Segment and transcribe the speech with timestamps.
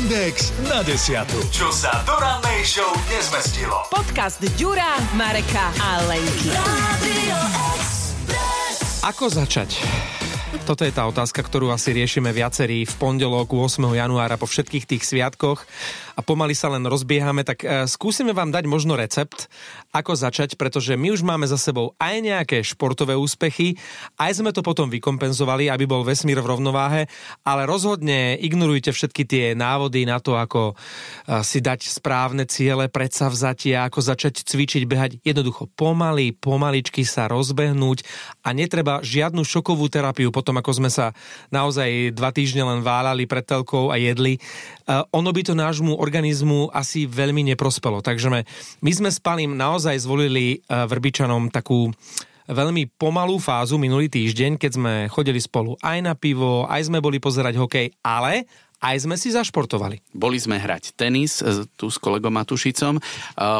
[0.00, 1.36] Index na desiatu.
[1.52, 3.84] Čo sa do rannej show nezmestilo.
[3.92, 6.48] Podcast Ďura, Mareka a Lenky.
[9.04, 9.76] Ako začať?
[10.50, 13.86] Toto je tá otázka, ktorú asi riešime viacerí v pondelok 8.
[13.94, 15.62] januára po všetkých tých sviatkoch
[16.18, 19.46] a pomaly sa len rozbiehame, tak e, skúsime vám dať možno recept,
[19.94, 23.78] ako začať, pretože my už máme za sebou aj nejaké športové úspechy,
[24.18, 27.06] aj sme to potom vykompenzovali, aby bol vesmír v rovnováhe,
[27.46, 33.86] ale rozhodne ignorujte všetky tie návody na to, ako e, si dať správne ciele, predsavzatia,
[33.86, 35.10] ako začať cvičiť, behať.
[35.22, 38.02] Jednoducho pomaly, pomaličky sa rozbehnúť
[38.42, 41.12] a netreba žiadnu šokovú terapiu potom, ako sme sa
[41.52, 44.40] naozaj dva týždne len váľali pred telkou a jedli.
[44.88, 48.00] Uh, ono by to nášmu organizmu asi veľmi neprospelo.
[48.00, 48.32] Takže
[48.80, 51.92] my, sme s Palim naozaj zvolili uh, Vrbičanom takú
[52.48, 57.20] veľmi pomalú fázu minulý týždeň, keď sme chodili spolu aj na pivo, aj sme boli
[57.20, 58.48] pozerať hokej, ale
[58.80, 60.00] aj sme si zašportovali.
[60.16, 62.96] Boli sme hrať tenis e, tu s kolegom Matušicom.
[62.96, 63.02] E,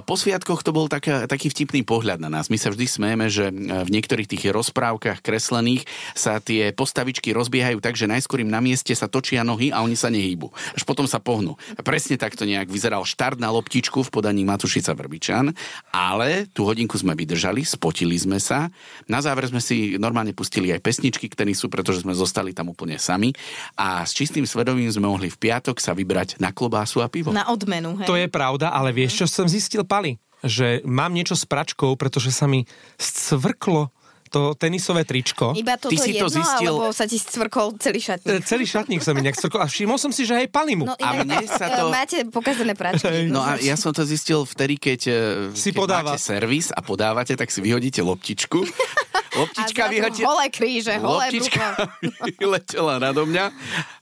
[0.00, 2.48] po sviatkoch to bol taká, taký vtipný pohľad na nás.
[2.48, 3.54] My sa vždy smejeme, že e,
[3.84, 5.84] v niektorých tých rozprávkach kreslených
[6.16, 9.92] sa tie postavičky rozbiehajú tak, že najskôr im na mieste sa točia nohy a oni
[9.92, 10.48] sa nehýbu.
[10.80, 11.60] Až potom sa pohnú.
[11.84, 15.52] Presne takto nejak vyzeral štart na loptičku v podaní Matušica Vrbičan,
[15.92, 18.72] ale tú hodinku sme vydržali, spotili sme sa.
[19.05, 22.96] Na záver sme si normálne pustili aj pesničky k tenisu, pretože sme zostali tam úplne
[22.96, 23.36] sami
[23.77, 27.34] a s čistým svedomím sme mohli v piatok sa vybrať na klobásu a pivo.
[27.34, 28.06] Na odmenu, hej.
[28.06, 30.14] To je pravda, ale vieš, čo som zistil, Pali?
[30.41, 32.62] Že mám niečo s pračkou, pretože sa mi
[32.97, 33.91] scvrklo
[34.30, 35.58] to tenisové tričko.
[35.58, 38.47] Iba toto Ty si jedno, to zistil- alebo sa ti scvrkol celý E, šatník?
[38.47, 40.86] Celý šatník sa mi nejak scvrkol a všimol som si, že aj Palimu.
[40.86, 43.27] No, A mne sa to- e, Máte pokazené práčky.
[43.27, 45.19] No a ja som to zistil vtedy, keď, e,
[45.52, 46.14] Si keď podáva.
[46.14, 48.62] máte servis a podávate, tak si vyhodíte loptičku.
[49.31, 50.20] Loptička a vyhodí...
[50.27, 51.67] holé kríže, holé Loptička
[52.03, 52.47] brucho.
[52.53, 53.45] letela nado mňa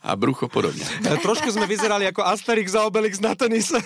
[0.00, 0.80] a brucho podobne.
[1.04, 3.76] E, Trošku sme vyzerali ako Asterix a Obelix na tenise.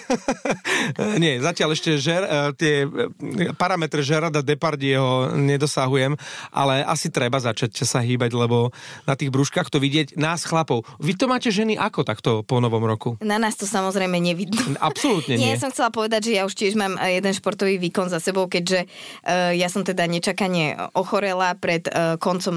[1.22, 6.14] Nie, zatiaľ ešte žer, e, tie e, parametre Gerarda Depardieho nedosahujem,
[6.54, 8.70] ale asi treba začať sa hýbať, lebo
[9.02, 10.86] na tých brúškach to vidieť nás chlapov.
[11.02, 13.18] Vy to máte ženy ako takto po novom roku?
[13.18, 14.62] Na nás to samozrejme nevidno.
[14.78, 15.50] Absolútne nie.
[15.52, 18.86] Nie, som chcela povedať, že ja už tiež mám jeden športový výkon za sebou, keďže
[18.86, 22.54] uh, ja som teda nečakane ochorela pred uh, koncom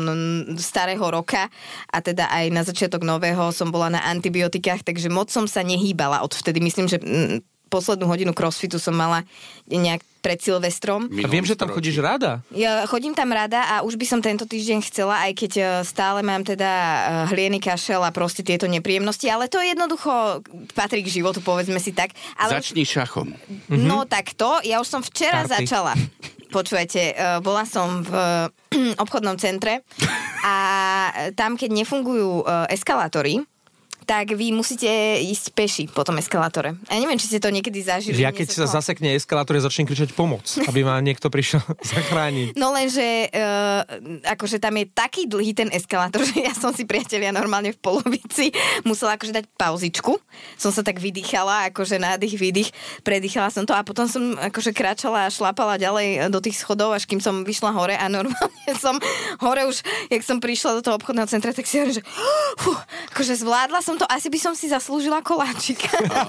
[0.60, 1.48] starého roka
[1.90, 6.22] a teda aj na začiatok nového som bola na antibiotikách, takže moc som sa nehýbala
[6.24, 6.60] odvtedy.
[6.60, 7.00] Myslím, že
[7.68, 9.26] poslednú hodinu crossfitu som mala
[9.68, 11.06] nejak pred Silvestrom.
[11.06, 12.42] A viem, že tam chodíš rada.
[12.50, 16.26] Ja chodím tam rada a už by som tento týždeň chcela, aj keď e, stále
[16.26, 16.98] mám teda e,
[17.30, 20.42] hliený kašel a proste tieto nepríjemnosti, ale to jednoducho
[20.74, 22.10] patrí k životu, povedzme si tak.
[22.42, 23.38] Ale Začni šachom.
[23.70, 25.62] No takto, ja už som včera Karty.
[25.62, 25.94] začala.
[26.52, 29.82] Počujete, uh, bola som v uh, obchodnom centre
[30.46, 30.56] a
[31.34, 33.42] tam, keď nefungujú uh, eskalátory,
[34.06, 34.88] tak vy musíte
[35.20, 36.78] ísť peši po tom eskalátore.
[36.88, 38.22] Ja neviem, či ste to niekedy zažili.
[38.22, 42.54] Ja keď sa zasekne eskalátor, ja začnem kričať pomoc, aby ma niekto prišiel zachrániť.
[42.56, 43.82] No lenže, uh,
[44.30, 48.54] akože tam je taký dlhý ten eskalátor, že ja som si priatelia normálne v polovici
[48.86, 50.22] musela akože dať pauzičku.
[50.56, 52.70] Som sa tak vydýchala, akože nádych, výdych,
[53.02, 57.10] predýchala som to a potom som akože kráčala a šlapala ďalej do tých schodov, až
[57.10, 59.02] kým som vyšla hore a normálne som
[59.42, 59.82] hore už,
[60.14, 62.04] jak som prišla do toho obchodného centra, tak si hovorím, že
[62.62, 62.72] fú,
[63.16, 65.80] akože zvládla som to, asi by som si zaslúžila koláčik.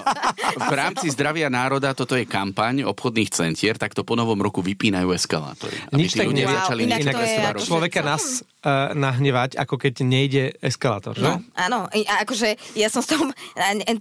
[0.71, 5.13] V rámci zdravia národa toto je kampaň obchodných centier, tak to po novom roku vypínajú
[5.13, 5.77] eskalátory.
[5.93, 6.57] Aby Nič tí tak ľudia nevie.
[6.57, 7.37] začali Inak to je.
[7.67, 8.23] Človeka nás
[8.67, 11.23] uh, nahnevať, ako keď nejde eskalátor, že?
[11.23, 13.31] No, áno, a akože ja som s tom,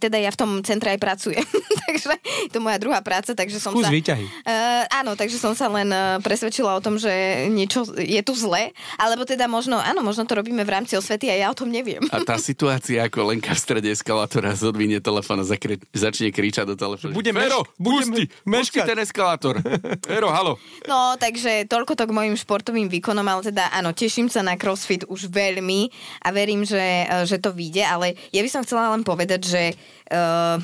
[0.03, 1.47] teda ja v tom centre aj pracujem,
[1.87, 2.19] takže
[2.51, 3.95] to je moja druhá práca, takže som Skús sa...
[3.95, 4.27] výťahy.
[4.43, 8.75] Uh, áno, takže som sa len uh, presvedčila o tom, že niečo je tu zle,
[8.99, 12.03] alebo teda možno, áno, možno to robíme v rámci osvety a ja o tom neviem.
[12.11, 16.75] A tá situácia, ako Lenka v strede eskalátora zodvine telefón a zakri- začne kričať do
[16.75, 17.15] telefónu.
[17.15, 19.55] Budem Fero, meš- pusti meškať." ten eskalátor.
[20.09, 20.57] Fero, halo.
[20.89, 25.07] No, takže toľko to k mojim športovým výkonom, ale teda áno, teším sa na CrossFit
[25.09, 25.89] už veľmi
[26.25, 29.63] a verím, že, eh, že to vyjde, ale ja by som chcela len povedať, že
[30.11, 30.59] uh,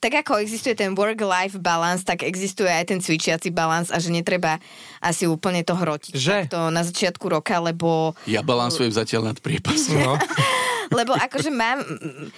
[0.00, 4.62] tak ako existuje ten work-life balance, tak existuje aj ten cvičiaci balans a že netreba
[5.02, 6.12] asi úplne to hrotiť.
[6.16, 6.38] Že?
[6.52, 9.98] To na začiatku roka, lebo Ja balansujem zatiaľ nad priepasom.
[10.00, 10.14] No.
[10.98, 11.82] lebo akože mám,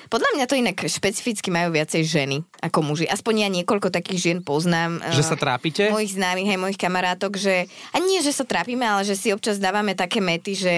[0.08, 3.04] podľa mňa to inak špecificky majú viacej ženy ako muži.
[3.04, 5.04] Aspoň ja niekoľko takých žien poznám.
[5.12, 5.82] Že eh, sa trápite?
[5.92, 9.60] Mojich známych, aj mojich kamarátok, že a nie, že sa trápime, ale že si občas
[9.60, 10.74] dávame také mety, že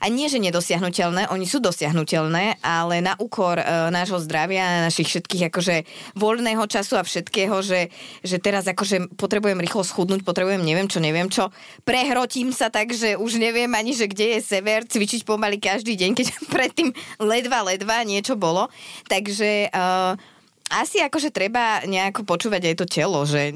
[0.00, 5.48] a nie, že nedosiahnutelné, oni sú dosiahnutelné, ale na úkor e, nášho zdravia, našich všetkých
[5.48, 5.76] akože
[6.18, 7.88] voľného času a všetkého, že,
[8.20, 11.48] že teraz akože potrebujem rýchlo schudnúť, potrebujem neviem čo, neviem čo.
[11.88, 16.10] Prehrotím sa tak, že už neviem ani, že kde je sever, cvičiť pomaly každý deň,
[16.12, 16.88] keď predtým
[17.20, 18.68] ledva, ledva niečo bolo.
[19.08, 19.72] Takže...
[19.72, 20.35] Uh,
[20.66, 23.54] asi akože treba nejako počúvať aj to telo, že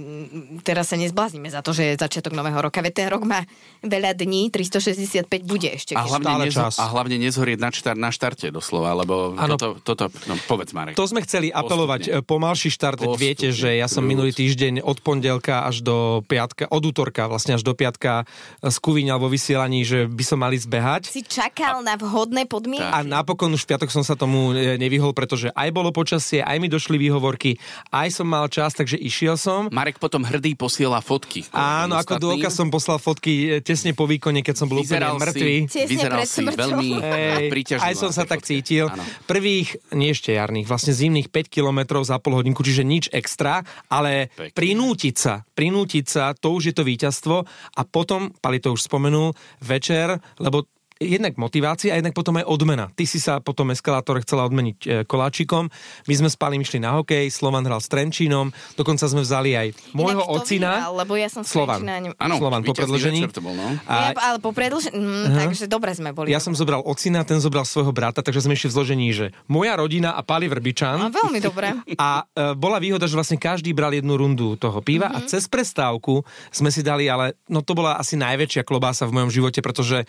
[0.63, 3.43] teraz sa nezbláznime za to, že je začiatok nového roka, veď ten rok má
[3.83, 5.99] veľa dní, 365 bude ešte.
[5.99, 6.79] A hlavne, nezho- čas.
[6.79, 9.59] a hlavne nezhorieť na, štart, na štarte doslova, lebo Áno.
[9.59, 10.95] toto, toto, no povedz Marek.
[10.95, 12.15] To sme chceli apelovať.
[12.15, 12.23] Postupne.
[12.23, 13.03] e, Pomalší štart.
[13.03, 13.19] Postupne.
[13.19, 17.67] Viete, že ja som minulý týždeň od pondelka až do piatka, od útorka vlastne až
[17.67, 18.23] do piatka
[18.63, 21.11] skúviňal vo vysielaní, že by som mali zbehať.
[21.11, 22.87] Si čakal na vhodné podmienky?
[22.87, 26.61] A napokon už v piatok som sa tomu e, nevyhol, pretože aj bolo počasie, aj
[26.61, 27.57] mi došli výhovorky,
[27.89, 29.73] aj som mal čas, takže išiel som.
[29.73, 31.49] Marek potom hrdý posiela fotky.
[31.57, 35.33] Áno, ako dôkaz som poslal fotky e, tesne po výkone, keď som bol Vyzeral úplne
[35.33, 36.91] si, Tesne vyzeral si veľmi
[37.53, 37.89] príťažlivo.
[37.89, 38.93] aj som sa tak cítil.
[38.93, 39.01] Áno.
[39.25, 44.29] Prvých, nie ešte jarných, vlastne zimných 5 kilometrov za pol hodinku, čiže nič extra, ale
[44.37, 44.53] Pekne.
[44.53, 49.33] prinútiť sa, prinútiť sa, to už je to víťazstvo a potom, Pali to už spomenul,
[49.63, 50.67] večer, lebo
[51.01, 52.93] jednak motivácia a jednak potom aj odmena.
[52.93, 55.73] Ty si sa po tom eskalátore chcela odmeniť e, koláčikom.
[56.05, 60.21] My sme spali, išli na hokej, Slovan hral s Trenčínom, dokonca sme vzali aj môjho
[60.29, 60.77] ocina.
[60.77, 60.93] vyhral?
[61.01, 61.81] Lebo ja som Slovan.
[62.21, 63.25] Áno, Slovan po predlžení.
[63.33, 63.81] bol, no.
[63.89, 64.93] Ja, A ale po predlž...
[64.93, 66.29] Mm, takže dobre sme boli.
[66.29, 69.81] ja som zobral ocina, ten zobral svojho brata, takže sme išli v zložení, že moja
[69.81, 71.01] rodina a Pali Vrbičan.
[71.01, 71.81] No, veľmi dobre.
[71.97, 75.25] A e, bola výhoda, že vlastne každý bral jednu rundu toho piva mm-hmm.
[75.25, 76.21] a cez prestávku
[76.53, 80.07] sme si dali, ale no to bola asi najväčšia klobása v mojom živote, pretože e,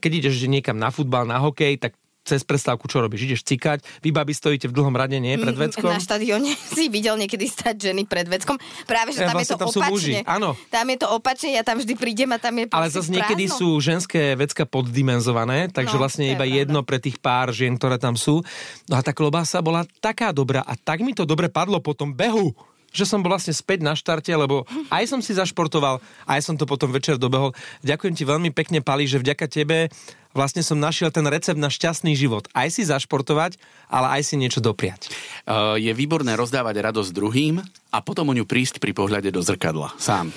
[0.00, 1.92] keď ideš niekam na futbal, na hokej, tak
[2.22, 3.26] cez prestávku čo robíš?
[3.26, 5.34] Ideš cikať, vy babi stojíte v dlhom rade, nie?
[5.34, 5.90] Pred veckom?
[5.90, 8.62] Na štadióne si videl niekedy stať ženy pred veckom.
[8.86, 10.30] Práve, že Ja, tam vlastne je to tam sú muži, opačne.
[10.30, 10.54] áno.
[10.70, 13.74] Tam je to opačne, ja tam vždy prídem a tam je Ale zase niekedy sú
[13.76, 16.58] ženské vecka poddimenzované, takže No, vlastne je iba pravda.
[16.62, 18.38] jedno pre tých pár žien, ktoré tam sú.
[18.86, 22.14] No a tá klobása bola taká dobrá a tak mi to dobre padlo po tom
[22.14, 22.54] behu
[22.92, 25.98] že som bol vlastne späť na štarte, lebo aj som si zašportoval,
[26.28, 27.56] aj som to potom večer dobehol.
[27.82, 29.88] Ďakujem ti veľmi pekne, Pali, že vďaka tebe
[30.32, 32.48] vlastne som našiel ten recept na šťastný život.
[32.56, 33.60] Aj si zašportovať,
[33.92, 35.12] ale aj si niečo dopriať.
[35.44, 37.60] Uh, je výborné rozdávať radosť druhým
[37.92, 39.92] a potom o ňu prísť pri pohľade do zrkadla.
[40.00, 40.32] Sám.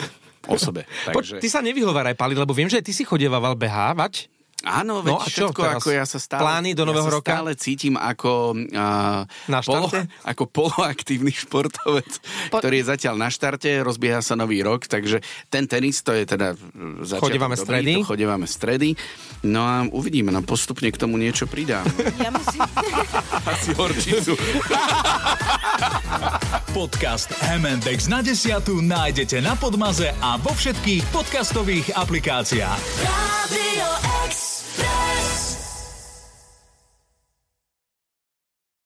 [0.46, 0.86] O sebe.
[1.10, 1.42] Takže...
[1.42, 4.30] ty sa nevyhováraj, Pali, lebo viem, že ty si chodieval behávať.
[4.66, 5.78] Áno, No veď a čo všetko, teraz?
[5.78, 6.42] ako ja sa stále...
[6.42, 7.30] Plány do nového ja sa roka?
[7.32, 8.32] stále cítim ako...
[8.66, 9.88] Uh, Na polo,
[10.26, 12.10] ako poloaktívny športovec,
[12.50, 16.26] Po- ktorý je zatiaľ na štarte, rozbieha sa nový rok, takže ten tenis, to je
[16.26, 16.58] teda
[17.00, 17.94] začiatok Chodívame dobrý, stredy?
[17.96, 18.90] To chodívame stredy.
[19.44, 21.86] No a uvidíme, no postupne k tomu niečo pridám.
[22.18, 22.66] Ja musím...
[23.52, 24.34] Asi horčicu.
[26.72, 32.80] Podcast M&X na desiatu nájdete na Podmaze a vo všetkých podcastových aplikáciách.
[33.46, 34.15] Radio